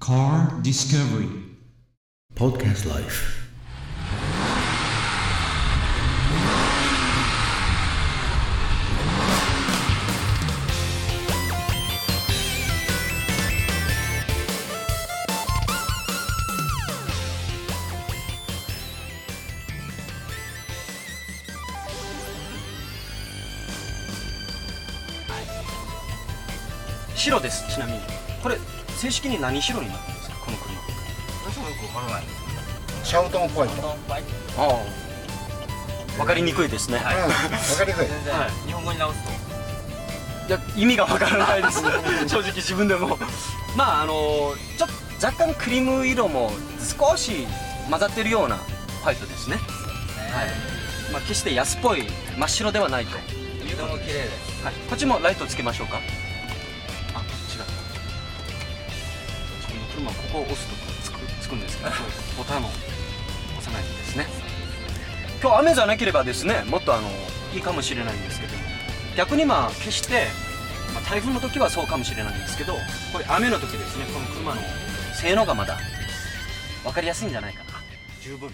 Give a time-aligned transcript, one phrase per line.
[0.00, 1.28] Car Discovery
[2.34, 3.36] Podcast Life.
[27.14, 27.98] 白ですちなみに
[28.42, 28.56] これ
[29.00, 30.36] 正式に何白になってるんですか？
[30.44, 30.74] この車。
[31.50, 32.24] 私もよくわからない
[33.02, 33.88] シャウトンホワイト。
[33.88, 33.96] あ
[34.58, 34.84] あ
[36.18, 36.68] 分かりにくい。
[36.68, 37.14] ですね、か
[37.84, 38.06] りにくい。
[38.66, 40.50] 日本語に直すとい。
[40.50, 41.62] や意味がわからない。
[41.62, 41.88] ですね
[42.28, 43.16] 正直自分でも
[43.74, 44.12] まああの
[44.76, 47.46] ちょっと若干クリーム色も少し
[47.88, 49.62] 混ざってるようなホワイトですねは
[50.44, 50.46] い。
[51.10, 52.04] まあ決して安っぽい。
[52.36, 53.06] 真っ白ではない。
[53.06, 56.00] ととても綺麗ですはい、こっちもライトつけましょうか
[59.90, 61.90] 自分の車ここを押すとつくつくんですけど
[62.38, 64.26] ボタンを押さないとですね。
[65.42, 67.08] 今日雨じゃなければですねもっとあの
[67.54, 68.52] いいかもしれないんですけど
[69.16, 70.26] 逆にまあ決して、
[70.94, 72.74] まあ、台風の時はそうかもしれないんですけど
[73.12, 74.60] これ雨の時ですねこの車の
[75.14, 75.78] 性能がまだ
[76.84, 77.70] 分かりやすいんじゃないかな。
[78.20, 78.50] 十分